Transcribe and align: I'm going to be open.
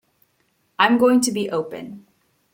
I'm 0.79 0.97
going 0.97 1.21
to 1.21 1.31
be 1.31 1.51
open. 1.51 2.07